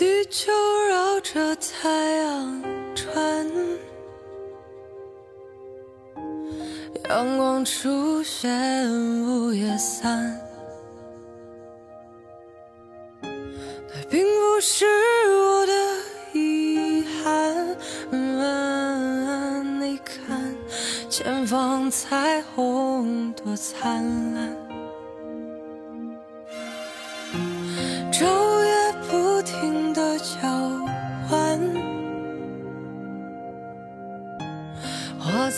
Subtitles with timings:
[0.00, 0.50] 地球
[0.88, 2.62] 绕着太阳
[2.94, 3.46] 转，
[7.10, 8.90] 阳光出现，
[9.26, 10.40] 雾也散。
[13.20, 14.86] 那并不是
[15.28, 15.72] 我的
[16.32, 17.76] 遗憾。
[19.80, 20.56] 你看，
[21.10, 24.02] 前方彩虹多灿
[24.34, 24.69] 烂。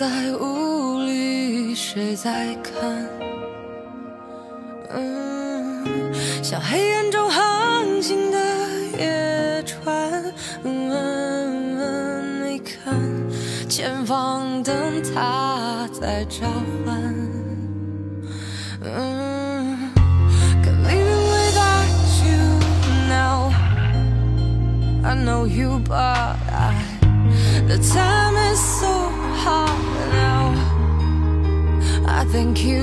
[0.00, 0.08] 在
[0.40, 3.06] 雾里，谁在看？
[4.88, 5.84] 嗯，
[6.42, 8.38] 像黑暗中航行的
[8.98, 10.24] 野船。
[10.64, 12.98] 嗯，你看，
[13.68, 16.46] 前方灯塔在召
[16.86, 16.96] 唤。
[18.80, 19.76] 嗯。
[20.64, 21.92] Can living without
[22.24, 22.58] you
[23.10, 23.52] now.
[25.04, 26.72] I know you, but I,
[27.68, 29.09] the time is so
[32.32, 32.79] think you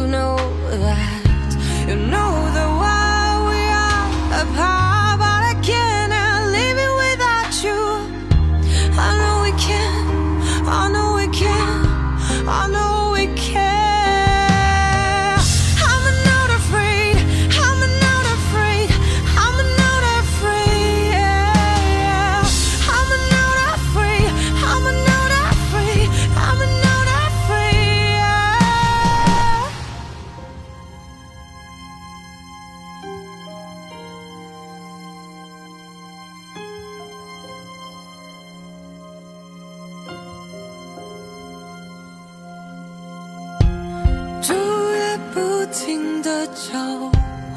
[44.41, 44.53] 昼
[44.95, 46.77] 夜不停的交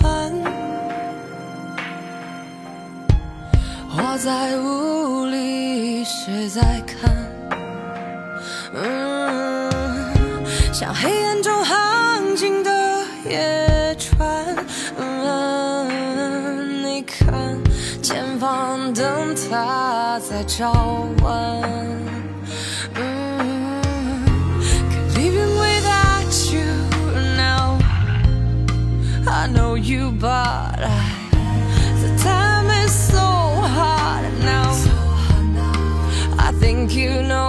[0.00, 0.32] 换，
[3.92, 7.10] 我在雾里，谁在看？
[8.72, 9.70] 嗯，
[10.72, 12.70] 像黑暗中航行的
[13.28, 13.38] 夜
[20.28, 20.72] 在召
[21.20, 21.62] 唤。
[22.94, 23.80] Mm.
[25.14, 26.68] Living without you
[27.36, 27.78] now,
[29.26, 31.00] I know you, but I,
[32.02, 34.72] the time is so hard now.
[36.38, 37.39] I think you know.